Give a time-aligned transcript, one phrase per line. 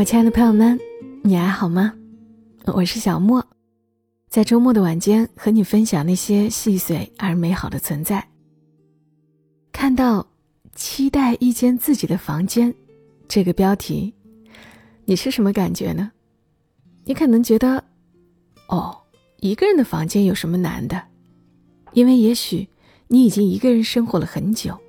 [0.00, 0.80] 我亲爱的朋友们，
[1.22, 1.92] 你还好吗？
[2.64, 3.46] 我是小莫，
[4.30, 8.26] 在周末的晚间和你分享那些细碎而美好的存在。
[9.72, 10.26] 看到
[10.74, 12.74] “期待一间自己的房间”
[13.28, 14.14] 这个标题，
[15.04, 16.10] 你是什么感觉呢？
[17.04, 17.84] 你可能觉得，
[18.68, 18.96] 哦，
[19.40, 21.02] 一个人的房间有什么难的？
[21.92, 22.66] 因为也许
[23.06, 24.80] 你已经一个人生活了很久，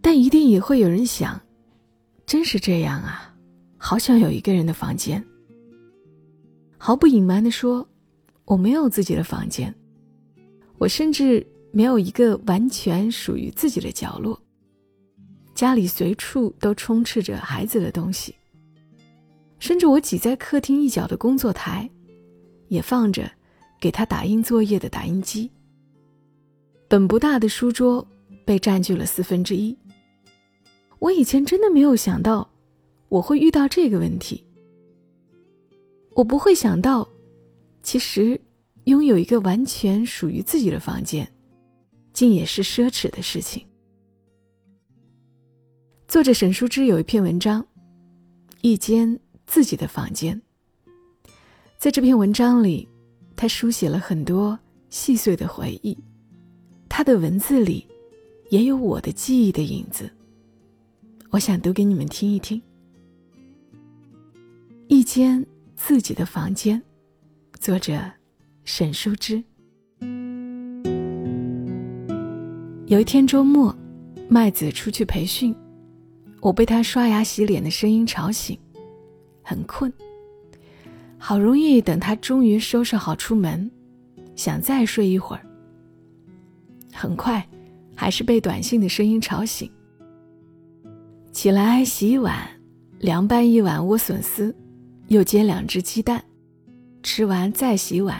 [0.00, 1.38] 但一定也会有人想，
[2.24, 3.28] 真是这样啊。
[3.84, 5.22] 好想有一个人的房间。
[6.78, 7.86] 毫不隐瞒的说，
[8.44, 9.74] 我没有自己的房间，
[10.78, 14.40] 我甚至没有一个完全属于自己的角落。
[15.52, 18.32] 家里随处都充斥着孩子的东西，
[19.58, 21.90] 甚至我挤在客厅一角的工作台，
[22.68, 23.28] 也放着
[23.80, 25.50] 给他打印作业的打印机。
[26.86, 28.06] 本不大的书桌
[28.44, 29.76] 被占据了四分之一。
[31.00, 32.48] 我以前真的没有想到。
[33.12, 34.42] 我会遇到这个问题，
[36.14, 37.06] 我不会想到，
[37.82, 38.40] 其实
[38.84, 41.30] 拥有一个完全属于自己的房间，
[42.14, 43.62] 竟也是奢侈的事情。
[46.08, 47.62] 作者沈书之有一篇文章
[48.62, 50.34] 《一间自己的房间》，
[51.76, 52.88] 在这篇文章里，
[53.36, 55.94] 他书写了很多细碎的回忆，
[56.88, 57.86] 他的文字里
[58.48, 60.10] 也有我的记忆的影子，
[61.28, 62.58] 我想读给你们听一听。
[64.92, 65.42] 一间
[65.74, 66.82] 自己的房间，
[67.58, 67.98] 作者
[68.62, 69.42] 沈书之。
[72.84, 73.74] 有一天周末，
[74.28, 75.56] 麦子出去培训，
[76.42, 78.58] 我被他刷牙洗脸的声音吵醒，
[79.42, 79.90] 很困。
[81.16, 83.70] 好容易等他终于收拾好出门，
[84.36, 85.46] 想再睡一会儿。
[86.92, 87.48] 很快，
[87.94, 89.70] 还是被短信的声音吵醒。
[91.32, 92.46] 起来洗碗，
[92.98, 94.54] 凉拌一碗莴笋丝。
[95.12, 96.24] 又煎两只鸡蛋，
[97.02, 98.18] 吃完再洗碗，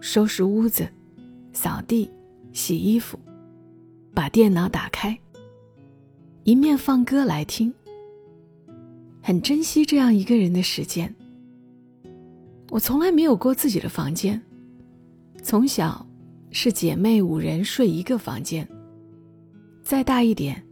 [0.00, 0.88] 收拾屋子，
[1.52, 2.08] 扫地，
[2.52, 3.18] 洗衣服，
[4.14, 5.18] 把电脑打开，
[6.44, 7.74] 一面放歌来听。
[9.20, 11.12] 很珍惜这样一个人的时间。
[12.70, 14.40] 我从来没有过自己的房间，
[15.42, 16.06] 从小
[16.52, 18.68] 是姐妹五人睡一个房间，
[19.82, 20.62] 再大一点，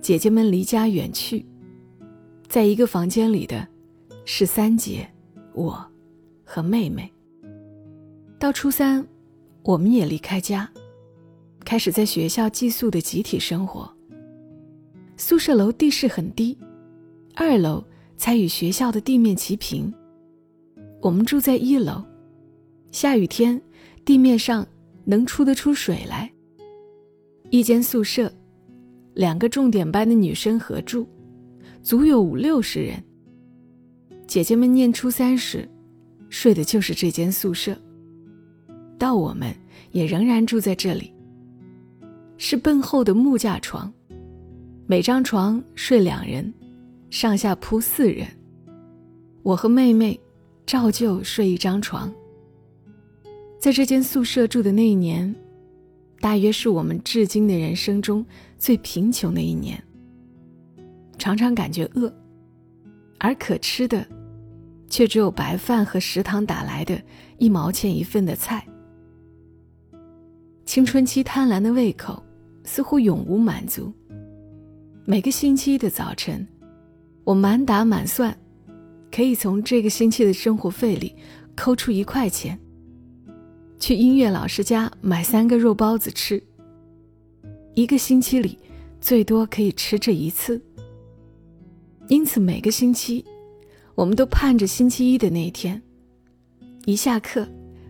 [0.00, 1.44] 姐姐们离家远去，
[2.48, 3.68] 在一个房间里的。
[4.26, 5.06] 是三姐，
[5.52, 5.84] 我，
[6.44, 7.12] 和妹妹。
[8.38, 9.06] 到初三，
[9.62, 10.68] 我们也离开家，
[11.62, 13.90] 开始在学校寄宿的集体生活。
[15.18, 16.56] 宿舍楼地势很低，
[17.34, 17.84] 二楼
[18.16, 19.92] 才与学校的地面齐平。
[21.02, 22.02] 我们住在一楼，
[22.90, 23.60] 下雨天
[24.06, 24.66] 地面上
[25.04, 26.32] 能出得出水来。
[27.50, 28.32] 一间宿舍，
[29.12, 31.06] 两个重点班的女生合住，
[31.82, 33.04] 足有五六十人。
[34.26, 35.68] 姐姐们念初三时，
[36.28, 37.76] 睡的就是这间宿舍。
[38.98, 39.54] 到我们
[39.92, 41.12] 也仍然住在这里。
[42.36, 43.92] 是笨厚的木架床，
[44.86, 46.52] 每张床睡两人，
[47.10, 48.26] 上下铺四人。
[49.42, 50.18] 我和妹妹
[50.66, 52.12] 照旧睡一张床。
[53.60, 55.32] 在这间宿舍住的那一年，
[56.18, 58.24] 大约是我们至今的人生中
[58.58, 59.80] 最贫穷的一年。
[61.18, 62.12] 常常感觉饿。
[63.18, 64.06] 而可吃的，
[64.94, 66.96] 却只有白饭和食堂打来的
[67.38, 68.64] 一毛钱一份的菜。
[70.64, 72.22] 青春期贪婪的胃口
[72.62, 73.92] 似乎永无满足。
[75.04, 76.46] 每个星期的早晨，
[77.24, 78.38] 我满打满算，
[79.10, 81.16] 可以从这个星期的生活费里
[81.56, 82.56] 抠出一块钱，
[83.80, 86.40] 去音乐老师家买三个肉包子吃。
[87.74, 88.56] 一个星期里，
[89.00, 90.62] 最多可以吃这一次。
[92.06, 93.24] 因此，每个星期，
[93.94, 95.80] 我们都盼着星期一的那一天。
[96.84, 97.46] 一下课，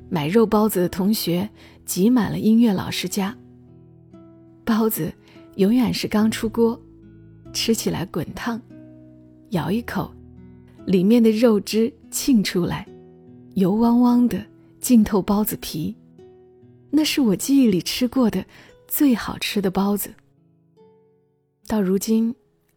[0.09, 1.49] 买肉包子的同学
[1.85, 3.37] 挤满了音乐老师家。
[4.65, 5.13] 包子
[5.57, 6.81] 永远是刚出锅，
[7.53, 8.61] 吃起来滚烫，
[9.51, 10.13] 咬一口，
[10.87, 12.87] 里面的肉汁沁出来，
[13.55, 14.45] 油汪汪的，
[14.81, 15.95] 浸透包子皮。
[16.91, 18.45] 那是我记忆里吃过的
[18.87, 20.15] 最好吃的包子。
[21.67, 22.35] 到如今。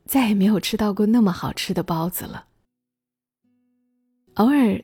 [0.10, 2.47] 再也没有吃到过那么好吃的包子了。
[4.38, 4.80] 偶尔，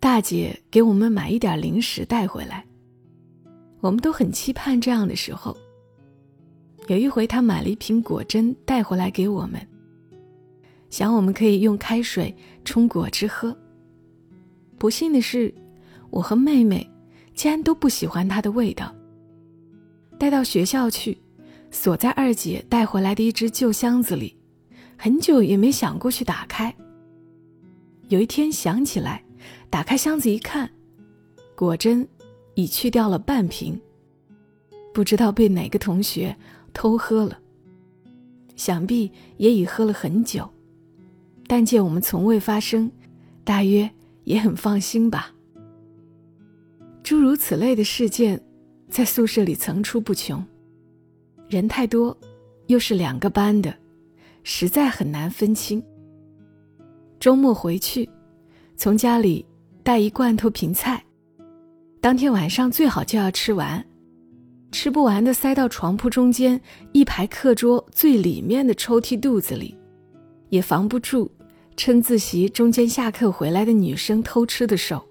[0.00, 2.64] 大姐给我们买一点零食带回来，
[3.78, 5.56] 我们都很期盼这样的时候。
[6.88, 9.64] 有一回，她买了一瓶果珍带回来给我们，
[10.90, 12.34] 想我们可以用开水
[12.64, 13.56] 冲果汁喝。
[14.78, 15.54] 不幸的是，
[16.10, 16.84] 我和妹妹
[17.34, 18.92] 竟然都不喜欢它的味道。
[20.18, 21.16] 带到学校去，
[21.70, 24.36] 锁在二姐带回来的一只旧箱子里。
[24.96, 26.74] 很久也没想过去打开，
[28.08, 29.22] 有一天想起来，
[29.68, 30.70] 打开箱子一看，
[31.54, 32.08] 果真
[32.54, 33.78] 已去掉了半瓶，
[34.94, 36.34] 不知道被哪个同学
[36.72, 37.38] 偷喝了。
[38.56, 40.48] 想必也已喝了很久，
[41.46, 42.90] 但见我们从未发生，
[43.44, 43.88] 大约
[44.24, 45.34] 也很放心吧。
[47.02, 48.42] 诸如此类的事件，
[48.88, 50.42] 在宿舍里层出不穷，
[51.48, 52.16] 人太多，
[52.68, 53.76] 又是两个班的，
[54.42, 55.82] 实在很难分清。
[57.20, 58.08] 周末回去，
[58.76, 59.44] 从家里
[59.82, 61.04] 带一罐头瓶菜，
[62.00, 63.84] 当天晚上最好就要吃完，
[64.70, 66.60] 吃不完的塞到床铺中间
[66.92, 69.76] 一排课桌最里面的抽屉肚子里，
[70.48, 71.28] 也防不住
[71.76, 75.04] 趁自习中间下课回来的女生偷吃的手，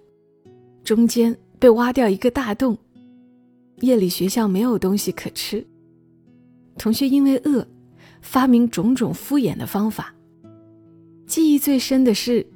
[0.85, 2.77] 中间被挖掉一个大洞。
[3.81, 5.67] 夜里学校没有东西可吃，
[6.77, 7.67] 同学因为饿，
[8.21, 10.13] 发明种种敷衍的方法。
[11.27, 12.47] 记忆最深的是，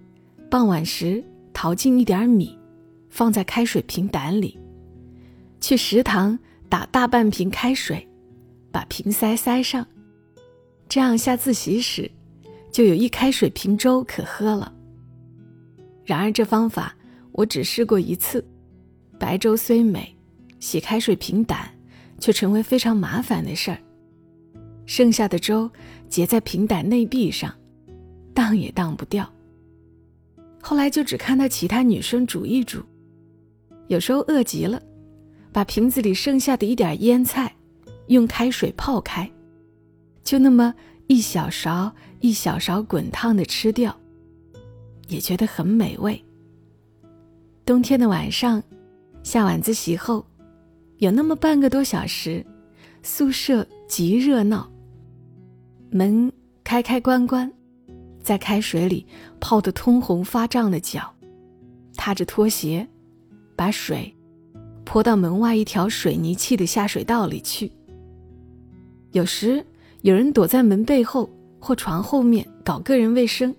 [0.50, 1.21] 傍晚时
[1.51, 2.57] 淘进一点米，
[3.09, 4.57] 放在开水瓶胆里，
[5.59, 6.39] 去食堂
[6.69, 8.07] 打大半瓶开水，
[8.71, 9.85] 把瓶塞塞上，
[10.88, 12.09] 这样下自习时
[12.71, 14.74] 就有一开水瓶粥可喝了。
[16.06, 16.95] 然而这方法
[17.33, 18.44] 我只试过一次，
[19.19, 20.15] 白粥虽美，
[20.62, 21.69] 洗开水瓶胆
[22.19, 23.77] 却成为非常麻烦的事儿，
[24.85, 25.69] 剩下的粥
[26.07, 27.53] 结在瓶胆内壁上。
[28.33, 29.31] 荡也荡不掉。
[30.62, 32.81] 后来就只看到其他女生煮一煮，
[33.88, 34.81] 有时候饿极了，
[35.51, 37.56] 把瓶子里剩下的一点腌菜，
[38.07, 39.30] 用开水泡开，
[40.24, 40.74] 就那么
[41.07, 43.95] 一小勺一小勺滚烫的吃掉，
[45.07, 46.24] 也觉得很美味。
[47.66, 48.62] 冬天的晚上，
[49.24, 50.25] 下晚自习后，
[50.98, 52.45] 有那么半个多小时，
[53.01, 54.72] 宿舍极热闹，
[55.89, 56.31] 门
[56.63, 57.51] 开开关关。
[58.23, 59.06] 在开水里
[59.39, 61.13] 泡得通红发胀的脚，
[61.95, 62.88] 踏着拖鞋，
[63.56, 64.13] 把水
[64.85, 67.71] 泼到门外一条水泥砌的下水道里去。
[69.12, 69.65] 有时
[70.01, 71.29] 有人躲在门背后
[71.59, 73.56] 或床后面搞个人卫生，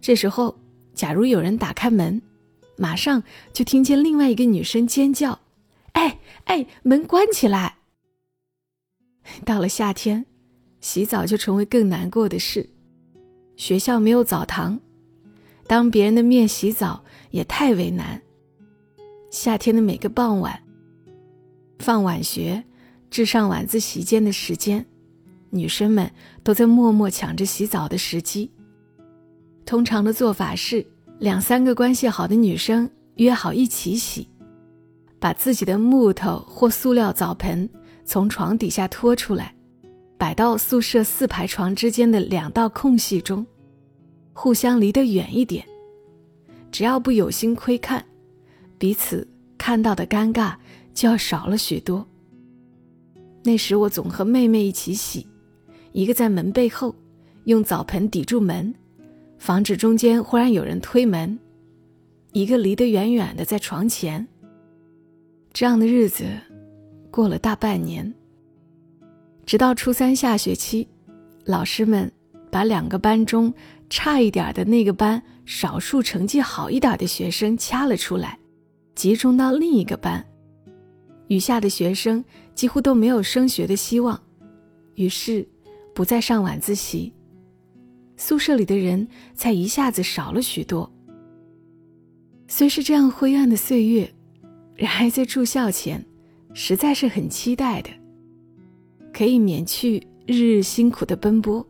[0.00, 0.56] 这时候
[0.94, 2.20] 假如有人打开门，
[2.76, 3.22] 马上
[3.52, 5.38] 就听见另外一个女生尖叫
[5.92, 7.76] ：“哎哎，门关起来！”
[9.44, 10.24] 到了夏天，
[10.80, 12.68] 洗澡就成为更难过的事。
[13.60, 14.80] 学校没有澡堂，
[15.66, 18.18] 当别人的面洗澡也太为难。
[19.30, 20.58] 夏天的每个傍晚，
[21.78, 22.64] 放晚学
[23.10, 24.86] 至上晚自习间的时间，
[25.50, 26.10] 女生们
[26.42, 28.50] 都在默默抢着洗澡的时机。
[29.66, 30.84] 通常的做法是，
[31.18, 34.26] 两三个关系好的女生约好一起洗，
[35.18, 37.68] 把自己的木头或塑料澡盆
[38.06, 39.54] 从床底下拖出来。
[40.20, 43.44] 摆到宿舍四排床之间的两道空隙中，
[44.34, 45.64] 互相离得远一点。
[46.70, 48.04] 只要不有心窥看，
[48.76, 49.26] 彼此
[49.56, 50.54] 看到的尴尬
[50.92, 52.06] 就要少了许多。
[53.42, 55.26] 那时我总和妹妹一起洗，
[55.92, 56.94] 一个在门背后，
[57.44, 58.74] 用澡盆抵住门，
[59.38, 61.34] 防止中间忽然有人推门；
[62.32, 64.28] 一个离得远远的在床前。
[65.54, 66.26] 这样的日子
[67.10, 68.14] 过了大半年。
[69.50, 70.86] 直到初三下学期，
[71.44, 72.08] 老师们
[72.52, 73.52] 把两个班中
[73.88, 78.38] 差一点的那个班少数成绩好一点的学生掐了出来，
[78.94, 80.24] 集中到另一个班，
[81.26, 84.22] 余下的学生几乎都没有升学的希望，
[84.94, 85.44] 于是
[85.96, 87.12] 不再上晚自习，
[88.16, 90.88] 宿舍里的人才一下子少了许多。
[92.46, 94.14] 虽是这样灰暗的岁月，
[94.76, 96.06] 然而在住校前，
[96.54, 97.90] 实在是很期待的。
[99.12, 101.66] 可以免去日日辛苦的奔波，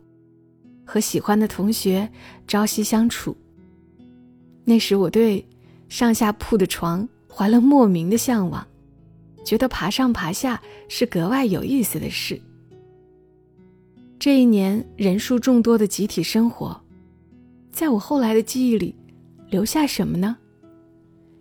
[0.85, 2.09] 和喜欢的同学
[2.47, 3.35] 朝夕相处。
[4.63, 5.45] 那时我对
[5.89, 8.65] 上下铺的床怀了莫名的向往，
[9.43, 12.39] 觉得爬上爬下是格外有意思的事。
[14.19, 16.79] 这一年人数众多的集体生活，
[17.71, 18.95] 在我后来的记忆里
[19.49, 20.37] 留下什么呢？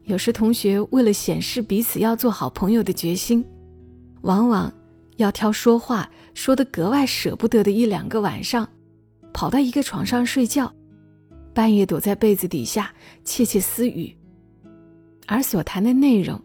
[0.04, 3.44] 有时同学为了显示彼此要做好朋友的决心，
[4.22, 4.72] 往往。
[5.20, 8.68] 要挑说话说得格外舍不得的一两个晚上，
[9.32, 10.72] 跑到一个床上睡觉，
[11.52, 12.92] 半夜躲在被子底下
[13.24, 14.16] 窃窃私语。
[15.26, 16.40] 而所谈的内容，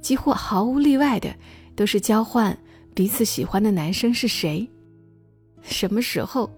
[0.00, 1.34] 几乎毫无例外的
[1.74, 2.56] 都是交换
[2.94, 4.70] 彼此喜欢的男生是谁，
[5.60, 6.50] 什么时候，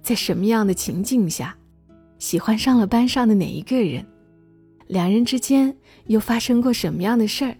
[0.00, 1.56] 在什么样的情境下，
[2.18, 4.06] 喜欢上了班上的哪一个人，
[4.86, 7.56] 两人之间又发生过什么样的事儿。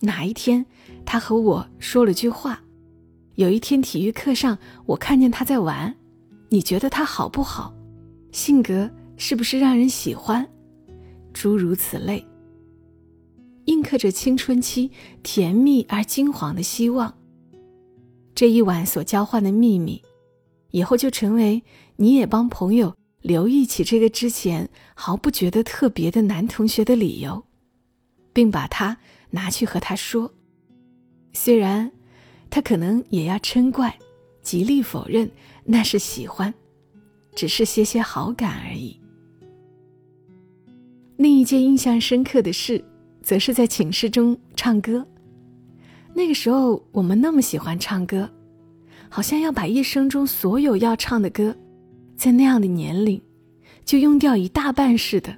[0.00, 0.64] 哪一天，
[1.04, 2.60] 他和我说了句话？
[3.34, 5.94] 有一天体育课上，我看见他在玩，
[6.48, 7.74] 你觉得他好不好？
[8.32, 10.46] 性格是不是让人喜欢？
[11.32, 12.24] 诸如此类，
[13.66, 14.90] 印刻着青春期
[15.22, 17.14] 甜蜜而金黄的希望。
[18.34, 20.02] 这一晚所交换的秘密，
[20.70, 21.62] 以后就成为
[21.96, 27.44] 你也帮朋友留意起这个之前毫不觉得特别的男同学的理由，
[28.32, 28.96] 并把他
[29.30, 30.32] 拿去和他说。
[31.32, 31.90] 虽然
[32.50, 33.96] 他可能也要嗔怪，
[34.42, 35.30] 极力否认
[35.64, 36.52] 那是喜欢，
[37.34, 38.98] 只是些些好感而已。
[41.16, 42.84] 另一件印象深刻的事，
[43.22, 45.06] 则是在寝室中唱歌。
[46.14, 48.28] 那个时候，我们那么喜欢唱歌，
[49.08, 51.54] 好像要把一生中所有要唱的歌，
[52.16, 53.20] 在那样的年龄，
[53.84, 55.36] 就用掉一大半似的。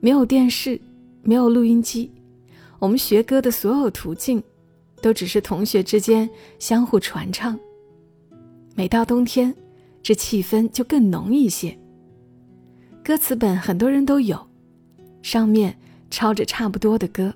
[0.00, 0.80] 没有电视，
[1.22, 2.10] 没有录音机，
[2.78, 4.42] 我们学歌的所有途径，
[5.00, 6.28] 都只是同学之间
[6.58, 7.58] 相互传唱。
[8.74, 9.54] 每到冬天，
[10.02, 11.76] 这气氛就更浓一些。
[13.02, 14.46] 歌词本很多人都有，
[15.22, 15.78] 上面
[16.10, 17.32] 抄着差不多的歌。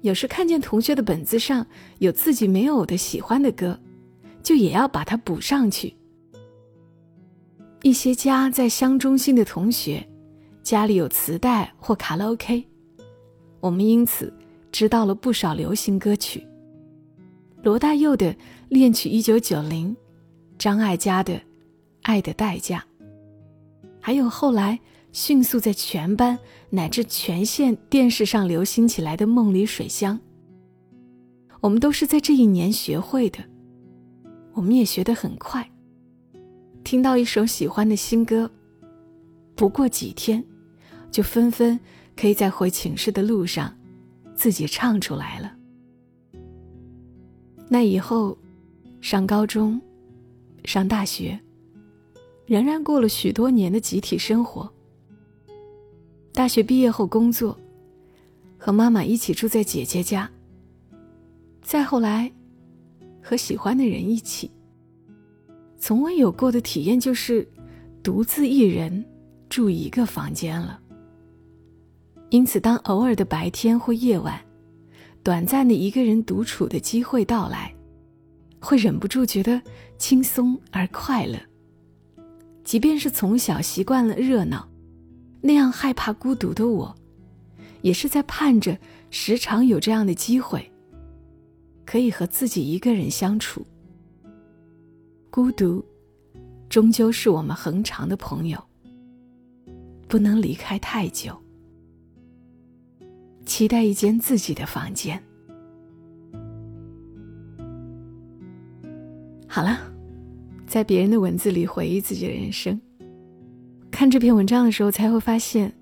[0.00, 1.66] 有时看见同学的本子上
[1.98, 3.78] 有自己没有的喜欢的歌，
[4.42, 5.94] 就也要把它补上去。
[7.82, 10.06] 一些家在乡中心的同学，
[10.62, 12.64] 家里有磁带或卡拉 OK，
[13.60, 14.32] 我们因此
[14.72, 16.46] 知道了不少流行歌曲。
[17.62, 18.32] 罗大佑的
[18.68, 19.94] 《恋曲一九九零》，
[20.58, 21.34] 张艾嘉的
[22.02, 22.84] 《爱的代价》，
[24.00, 24.78] 还有后来。
[25.12, 26.38] 迅速在全班
[26.70, 30.16] 乃至全县电视上流行起来的《梦里水乡》，
[31.60, 33.40] 我们都是在这一年学会的，
[34.52, 35.68] 我们也学得很快。
[36.84, 38.48] 听到一首喜欢的新歌，
[39.56, 40.44] 不过几天，
[41.10, 41.80] 就纷纷
[42.20, 43.74] 可以在回寝室的路上
[44.34, 45.56] 自己唱出来了。
[47.66, 48.36] 那以后，
[49.00, 49.80] 上高中，
[50.66, 51.40] 上大学，
[52.44, 54.70] 仍然过了许多年的集体生活。
[56.34, 57.58] 大学毕业后工作，
[58.58, 60.30] 和妈妈一起住在姐姐家。
[61.62, 62.30] 再后来，
[63.22, 64.50] 和喜欢的人一起。
[65.78, 67.48] 从未有过的体验就是
[68.02, 69.02] 独自一人
[69.48, 70.79] 住一个房间了。
[72.30, 74.40] 因此，当偶尔的白天或夜晚，
[75.22, 77.74] 短暂的一个人独处的机会到来，
[78.60, 79.60] 会忍不住觉得
[79.98, 81.38] 轻松而快乐。
[82.62, 84.68] 即便是从小习惯了热闹。
[85.42, 86.94] 那样害怕孤独的我，
[87.80, 88.78] 也是在盼着
[89.10, 90.70] 时常有这样的机会，
[91.86, 93.66] 可以和自己一个人相处。
[95.30, 95.82] 孤独，
[96.68, 98.62] 终究是我们恒长的朋友，
[100.06, 101.34] 不能离开太久。
[103.50, 105.20] 期待一间自己的房间。
[109.48, 109.76] 好了，
[110.68, 112.80] 在别人的文字里回忆自己的人生。
[113.90, 115.76] 看这篇文章的时候，才会发现，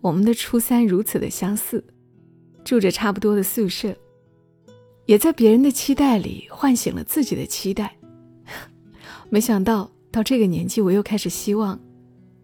[0.00, 1.84] 我们的初三如此的相似，
[2.64, 3.96] 住着差不多的宿舍，
[5.06, 7.96] 也在别人的期待里唤醒了自己的期待。
[9.30, 11.78] 没想到到这个年纪，我又开始希望，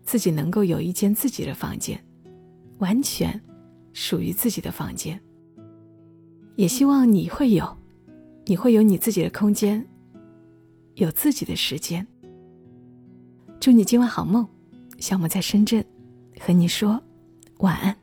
[0.04, 2.00] 自己能够有一间自己的房间，
[2.78, 3.42] 完全
[3.92, 5.20] 属于自己的房间。
[6.56, 7.76] 也希望你会有，
[8.46, 9.86] 你会有你自己的空间，
[10.94, 12.06] 有自己的时间。
[13.60, 14.46] 祝你今晚好梦。
[14.98, 15.84] 小莫在深圳，
[16.40, 17.00] 和你说
[17.58, 17.96] 晚安。